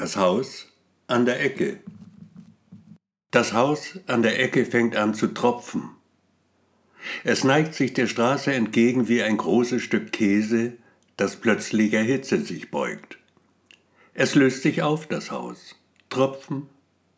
Das 0.00 0.16
Haus 0.16 0.66
an 1.08 1.26
der 1.26 1.44
Ecke. 1.44 1.80
Das 3.30 3.52
Haus 3.52 3.98
an 4.06 4.22
der 4.22 4.40
Ecke 4.42 4.64
fängt 4.64 4.96
an 4.96 5.12
zu 5.12 5.26
tropfen. 5.26 5.90
Es 7.22 7.44
neigt 7.44 7.74
sich 7.74 7.92
der 7.92 8.06
Straße 8.06 8.50
entgegen 8.50 9.08
wie 9.08 9.22
ein 9.22 9.36
großes 9.36 9.82
Stück 9.82 10.10
Käse, 10.10 10.78
das 11.18 11.36
plötzlicher 11.36 12.00
Hitze 12.00 12.40
sich 12.40 12.70
beugt. 12.70 13.18
Es 14.14 14.34
löst 14.34 14.62
sich 14.62 14.80
auf, 14.80 15.06
das 15.06 15.30
Haus, 15.30 15.76
Tropfen 16.08 16.70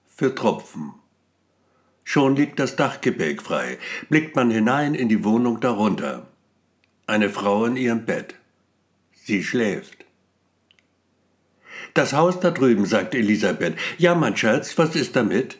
für 0.09 0.35
Tropfen. 0.35 0.93
Schon 2.03 2.35
liegt 2.35 2.59
das 2.59 2.75
Dachgebälk 2.75 3.43
frei, 3.43 3.79
blickt 4.09 4.35
man 4.35 4.51
hinein 4.51 4.97
in 4.97 5.09
die 5.09 5.23
Wohnung 5.23 5.61
darunter. 5.61 6.27
Eine 7.07 7.31
Frau 7.31 7.65
in 7.65 7.77
ihrem 7.77 8.07
Bett. 8.07 8.35
Sie 9.13 9.45
schläft. 9.45 10.05
Das 11.95 12.13
Haus 12.13 12.41
da 12.41 12.51
drüben, 12.51 12.87
sagt 12.87 13.15
Elisabeth. 13.15 13.77
Ja, 13.99 14.15
mein 14.15 14.37
Schatz, 14.37 14.77
was 14.79 14.97
ist 14.97 15.17
damit? 15.17 15.59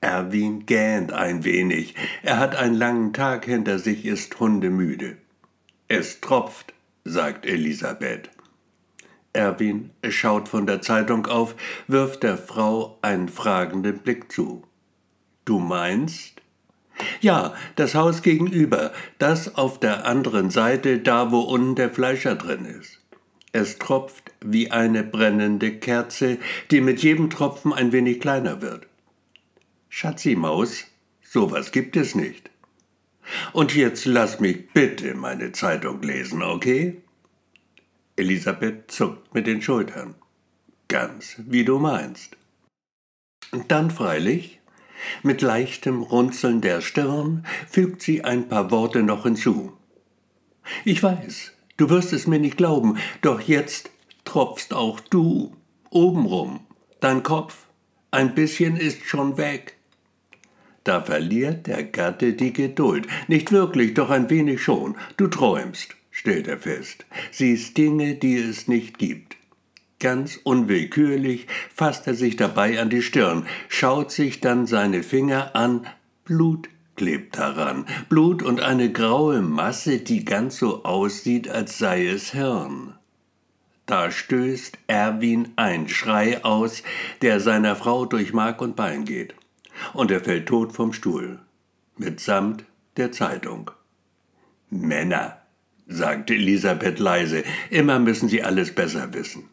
Erwin 0.00 0.66
gähnt 0.66 1.12
ein 1.12 1.44
wenig. 1.44 1.94
Er 2.22 2.38
hat 2.38 2.54
einen 2.54 2.74
langen 2.74 3.12
Tag 3.12 3.46
hinter 3.46 3.78
sich, 3.78 4.04
ist 4.04 4.38
hundemüde. 4.38 5.16
Es 5.88 6.20
tropft, 6.20 6.74
sagt 7.04 7.46
Elisabeth. 7.46 8.30
Erwin 9.32 9.90
schaut 10.08 10.48
von 10.48 10.66
der 10.66 10.82
Zeitung 10.82 11.26
auf, 11.26 11.54
wirft 11.88 12.22
der 12.22 12.38
Frau 12.38 12.98
einen 13.02 13.28
fragenden 13.28 13.98
Blick 13.98 14.32
zu. 14.32 14.62
Du 15.44 15.58
meinst? 15.58 16.40
Ja, 17.20 17.54
das 17.76 17.94
Haus 17.94 18.22
gegenüber, 18.22 18.92
das 19.18 19.54
auf 19.54 19.78
der 19.78 20.06
anderen 20.06 20.50
Seite, 20.50 20.98
da 20.98 21.30
wo 21.30 21.40
unten 21.40 21.74
der 21.74 21.90
Fleischer 21.90 22.34
drin 22.34 22.64
ist. 22.64 23.00
Es 23.56 23.78
tropft 23.78 24.32
wie 24.44 24.70
eine 24.70 25.02
brennende 25.02 25.78
Kerze, 25.78 26.36
die 26.70 26.82
mit 26.82 27.02
jedem 27.02 27.30
Tropfen 27.30 27.72
ein 27.72 27.90
wenig 27.90 28.20
kleiner 28.20 28.60
wird. 28.60 28.86
Schatzi 29.88 30.36
Maus, 30.36 30.84
sowas 31.22 31.72
gibt 31.72 31.96
es 31.96 32.14
nicht. 32.14 32.50
Und 33.54 33.74
jetzt 33.74 34.04
lass 34.04 34.40
mich 34.40 34.68
bitte 34.74 35.14
meine 35.14 35.52
Zeitung 35.52 36.02
lesen, 36.02 36.42
okay? 36.42 37.00
Elisabeth 38.16 38.90
zuckt 38.90 39.32
mit 39.32 39.46
den 39.46 39.62
Schultern. 39.62 40.16
Ganz 40.88 41.36
wie 41.38 41.64
du 41.64 41.78
meinst. 41.78 42.36
Dann 43.68 43.90
freilich, 43.90 44.60
mit 45.22 45.40
leichtem 45.40 46.02
Runzeln 46.02 46.60
der 46.60 46.82
Stirn, 46.82 47.46
fügt 47.70 48.02
sie 48.02 48.22
ein 48.22 48.48
paar 48.48 48.70
Worte 48.70 49.02
noch 49.02 49.22
hinzu. 49.22 49.72
Ich 50.84 51.02
weiß, 51.02 51.55
Du 51.76 51.90
wirst 51.90 52.12
es 52.12 52.26
mir 52.26 52.38
nicht 52.38 52.56
glauben, 52.56 52.96
doch 53.20 53.40
jetzt 53.40 53.90
tropfst 54.24 54.72
auch 54.72 55.00
du 55.00 55.54
obenrum. 55.90 56.60
Dein 57.00 57.22
Kopf, 57.22 57.66
ein 58.10 58.34
bisschen 58.34 58.76
ist 58.76 59.04
schon 59.04 59.36
weg. 59.36 59.76
Da 60.84 61.02
verliert 61.02 61.66
der 61.66 61.82
Gatte 61.84 62.32
die 62.32 62.52
Geduld. 62.52 63.06
Nicht 63.28 63.52
wirklich, 63.52 63.94
doch 63.94 64.08
ein 64.08 64.30
wenig 64.30 64.62
schon. 64.62 64.96
Du 65.16 65.26
träumst, 65.26 65.96
stellt 66.10 66.48
er 66.48 66.58
fest, 66.58 67.04
siehst 67.30 67.76
Dinge, 67.76 68.14
die 68.14 68.36
es 68.36 68.68
nicht 68.68 68.98
gibt. 68.98 69.36
Ganz 69.98 70.38
unwillkürlich 70.42 71.46
fasst 71.74 72.06
er 72.06 72.14
sich 72.14 72.36
dabei 72.36 72.80
an 72.80 72.90
die 72.90 73.02
Stirn, 73.02 73.46
schaut 73.68 74.12
sich 74.12 74.40
dann 74.40 74.66
seine 74.66 75.02
Finger 75.02 75.56
an, 75.56 75.86
Blut 76.24 76.68
klebt 76.96 77.38
daran, 77.38 77.86
Blut 78.08 78.42
und 78.42 78.60
eine 78.60 78.90
graue 78.90 79.42
Masse, 79.42 79.98
die 79.98 80.24
ganz 80.24 80.58
so 80.58 80.84
aussieht, 80.84 81.48
als 81.48 81.78
sei 81.78 82.06
es 82.06 82.32
Hirn. 82.32 82.94
Da 83.86 84.10
stößt 84.10 84.78
Erwin 84.88 85.52
ein 85.56 85.88
Schrei 85.88 86.42
aus, 86.44 86.82
der 87.22 87.38
seiner 87.38 87.76
Frau 87.76 88.04
durch 88.04 88.32
Mark 88.32 88.60
und 88.60 88.74
Bein 88.74 89.04
geht, 89.04 89.34
und 89.92 90.10
er 90.10 90.20
fällt 90.20 90.46
tot 90.46 90.72
vom 90.72 90.92
Stuhl, 90.92 91.38
mitsamt 91.96 92.64
der 92.96 93.12
Zeitung. 93.12 93.70
Männer, 94.70 95.38
sagte 95.86 96.34
Elisabeth 96.34 96.98
leise, 96.98 97.44
immer 97.70 97.98
müssen 98.00 98.28
sie 98.28 98.42
alles 98.42 98.74
besser 98.74 99.14
wissen. 99.14 99.48